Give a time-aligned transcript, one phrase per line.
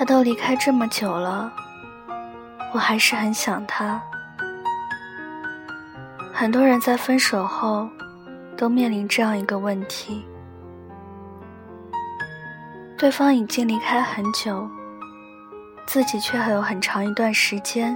[0.00, 1.52] 他都离开这么久了，
[2.72, 4.00] 我还是很想他。
[6.32, 7.86] 很多人在分手后，
[8.56, 10.24] 都面临这样一个问题：
[12.96, 14.66] 对方已经离开很久，
[15.84, 17.94] 自己却还有很长一段时间，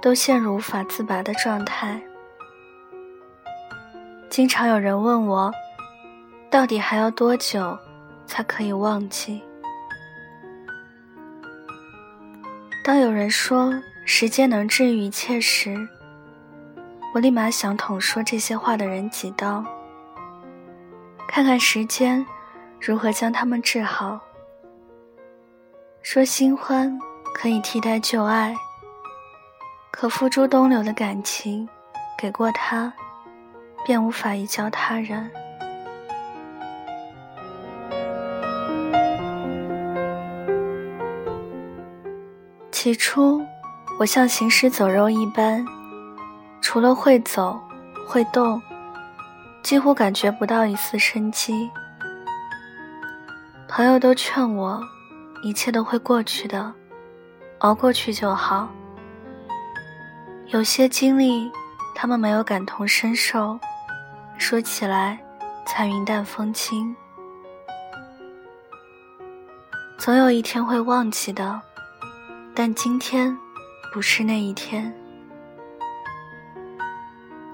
[0.00, 2.00] 都陷入无法自拔的状态。
[4.30, 5.52] 经常有人问我，
[6.48, 7.78] 到底还要多久
[8.24, 9.42] 才可以忘记？
[12.82, 13.72] 当有人说
[14.04, 15.76] 时间能治愈一切时，
[17.14, 19.64] 我立马想捅说这些话的人几刀，
[21.28, 22.24] 看看时间
[22.80, 24.18] 如何将他们治好。
[26.02, 26.98] 说新欢
[27.34, 28.56] 可以替代旧爱，
[29.90, 31.68] 可付诸东流的感情，
[32.18, 32.92] 给过他，
[33.84, 35.30] 便无法移交他人。
[42.82, 43.46] 起初，
[43.98, 45.62] 我像行尸走肉一般，
[46.62, 47.60] 除了会走、
[48.06, 48.58] 会动，
[49.62, 51.70] 几乎感觉不到一丝生机。
[53.68, 54.82] 朋友都劝我，
[55.42, 56.72] 一切都会过去的，
[57.58, 58.66] 熬过去就好。
[60.46, 61.52] 有些经历，
[61.94, 63.60] 他们没有感同身受，
[64.38, 65.20] 说起来
[65.66, 66.96] 才云淡风轻。
[69.98, 71.60] 总有一天会忘记的。
[72.54, 73.36] 但今天
[73.92, 74.92] 不是那一天。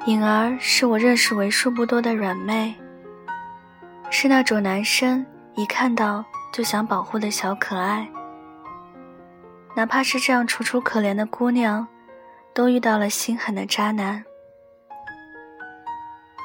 [0.07, 2.75] 颖儿是我认识为数不多的软妹，
[4.11, 5.25] 是那种男生
[5.55, 8.09] 一看到就想保护的小可爱。
[9.75, 11.87] 哪怕是这样楚楚可怜的姑娘，
[12.55, 14.25] 都遇到了心狠的渣男。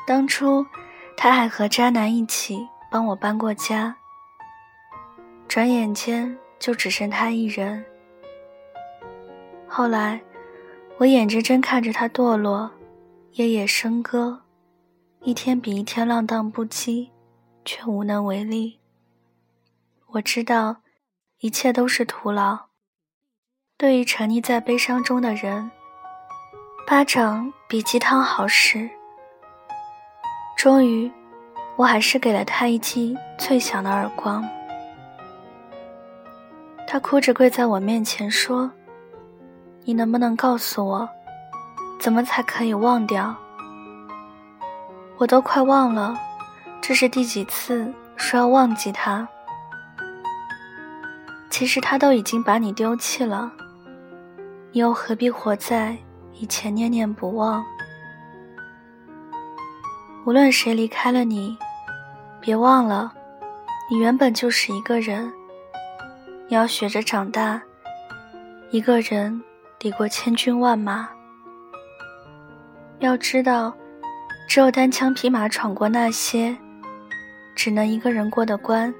[0.05, 0.65] 当初，
[1.15, 3.95] 她还和渣男一起帮我搬过家，
[5.47, 7.85] 转眼间就只剩她一人。
[9.73, 10.21] 后来，
[10.97, 12.69] 我眼睁睁看着他堕落，
[13.35, 14.41] 夜夜笙歌，
[15.21, 17.07] 一天比一天浪荡不羁，
[17.63, 18.81] 却无能为力。
[20.07, 20.81] 我知道，
[21.39, 22.65] 一切都是徒劳。
[23.77, 25.71] 对于沉溺在悲伤中的人，
[26.85, 28.89] 巴掌比鸡汤好使。
[30.57, 31.09] 终于，
[31.77, 34.45] 我还是给了他一记脆响的耳光。
[36.85, 38.69] 他哭着跪在我面前说。
[39.83, 41.09] 你能不能告诉我，
[41.99, 43.35] 怎么才可以忘掉？
[45.17, 46.17] 我都快忘了，
[46.81, 49.27] 这是第几次说要忘记他？
[51.49, 53.51] 其实他都已经把你丢弃了，
[54.71, 55.97] 你又何必活在
[56.33, 57.63] 以前念念不忘？
[60.25, 61.57] 无论谁离开了你，
[62.39, 63.11] 别忘了，
[63.89, 65.31] 你原本就是一个人。
[66.47, 67.61] 你要学着长大，
[68.69, 69.41] 一个人。
[69.81, 71.09] 抵过千军万马。
[72.99, 73.73] 要知道，
[74.47, 76.55] 只有单枪匹马闯过那些
[77.55, 78.93] 只能一个人过的关，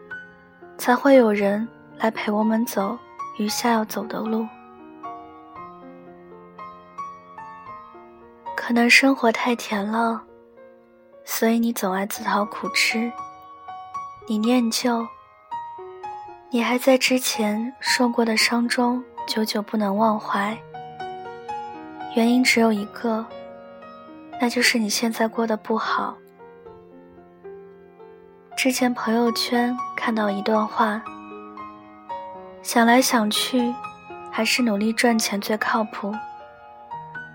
[0.79, 1.67] 才会有人
[1.99, 2.97] 来陪我们走
[3.37, 4.47] 余下要走的路。
[8.55, 10.19] 可能生活太甜了，
[11.23, 13.11] 所以你总爱自讨苦吃。
[14.27, 15.07] 你念旧，
[16.49, 20.57] 你还在之前受过的伤中久久不能忘怀。
[22.13, 23.25] 原因只有一个，
[24.39, 26.17] 那就是你现在过得不好。
[28.57, 31.01] 之前朋友圈看到一段话，
[32.61, 33.73] 想来想去，
[34.29, 36.13] 还是努力赚钱最靠谱。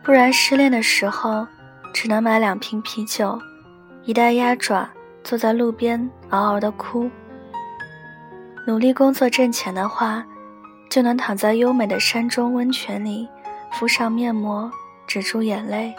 [0.05, 1.47] 不然失恋的时候，
[1.95, 3.41] 只能买两瓶啤酒，
[4.05, 4.89] 一袋鸭爪，
[5.25, 7.11] 坐在路边嗷嗷的哭。
[8.67, 10.23] 努力工作挣钱的话，
[10.91, 13.27] 就能躺在优美的山中温泉里。
[13.79, 14.73] 敷上面膜，
[15.07, 15.95] 止住眼泪。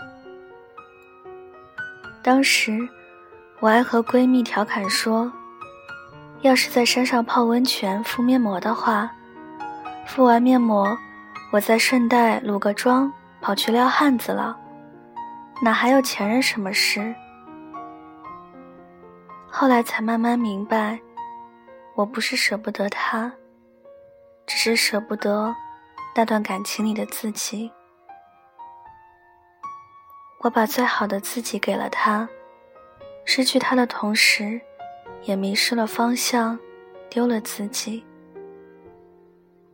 [2.24, 2.90] 当时，
[3.60, 5.32] 我还和闺蜜调侃说
[6.42, 9.12] ：“要是在山上泡温泉敷面膜的话，
[10.08, 10.98] 敷完面膜，
[11.52, 14.58] 我再顺带撸个妆，跑去撩汉子了，
[15.62, 17.14] 哪还有前任什么事？”
[19.48, 21.00] 后来才慢慢明白，
[21.94, 23.32] 我不是舍不得他，
[24.48, 25.56] 只是舍不得。
[26.18, 27.72] 那段感情里的自己，
[30.40, 32.28] 我把最好的自己给了他，
[33.24, 34.60] 失去他的同时，
[35.26, 36.58] 也迷失了方向，
[37.08, 38.04] 丢了自己。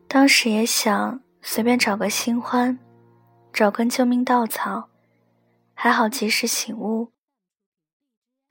[0.10, 2.78] 当时也想随便找个新欢，
[3.54, 4.90] 找根救命稻草，
[5.74, 7.14] 还好及时醒悟。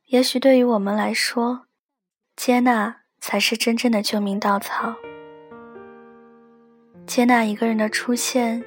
[0.06, 1.66] 也许对于我们来说，
[2.36, 4.94] 接纳才是真正的救命稻草。
[7.06, 8.62] 接纳一个人的出现，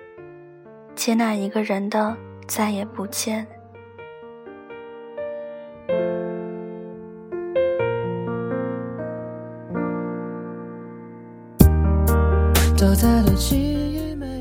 [0.96, 2.16] 接纳一个人的
[2.48, 3.46] 再也不见。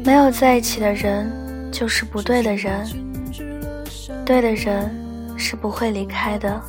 [0.05, 1.33] 没有在一起的人，
[1.73, 2.85] 就是不对的人；
[4.25, 4.91] 对的人，
[5.37, 6.61] 是不会离开的。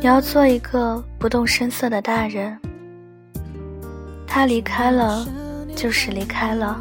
[0.00, 2.58] 你要做一个不动声色的大人。
[4.36, 5.26] 他离开了，
[5.74, 6.78] 就是离开了。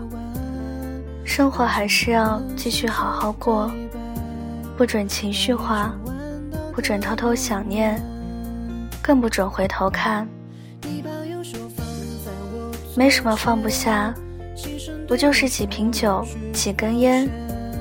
[1.23, 3.71] 生活还是要继续好好过，
[4.75, 5.95] 不准情绪化，
[6.73, 7.97] 不准偷偷想念，
[9.01, 10.27] 更不准回头看。
[12.93, 14.13] 没什么放不下，
[15.07, 17.25] 不就是几瓶酒、几根烟、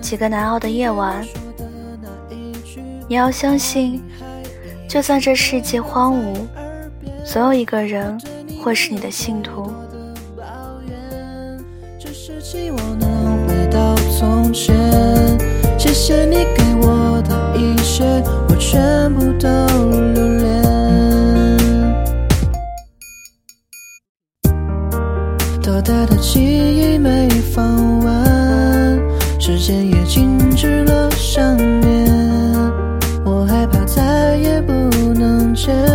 [0.00, 1.16] 几个难熬的夜晚？
[3.08, 4.00] 你要相信，
[4.88, 6.46] 就算这世界荒芜，
[7.24, 8.16] 总有一个人
[8.64, 9.60] 会是你的信徒。
[9.60, 10.42] 我的抱
[10.88, 10.96] 怨，
[11.98, 14.74] 这是期望能回到从前
[15.78, 18.02] 谢谢你给我的一切，
[18.48, 19.46] 我全部都
[20.14, 20.62] 留恋。
[25.62, 28.98] 多大的记忆没放完，
[29.38, 32.10] 时间也静止了想念，
[33.26, 34.72] 我害怕再也不
[35.12, 35.93] 能见。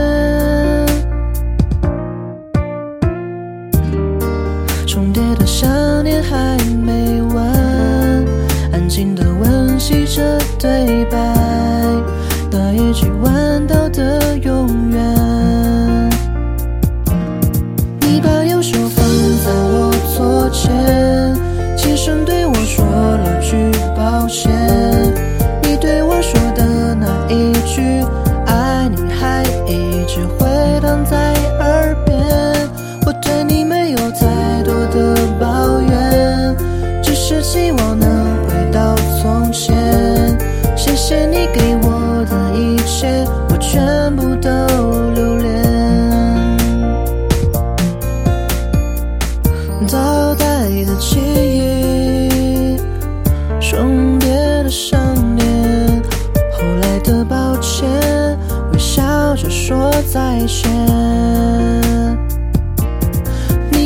[30.79, 31.18] 回荡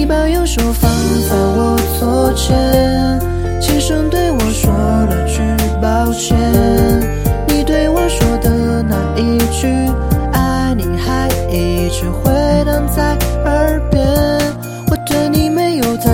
[0.04, 0.92] 你把右手放
[1.30, 2.52] 在我左肩
[3.62, 5.40] 轻声对我说了句
[5.82, 6.38] 抱歉。
[7.48, 9.66] 你对我说的那一句
[10.34, 12.34] 爱你还一直回
[12.66, 14.06] 荡在耳边。
[14.92, 16.12] 我对你没有太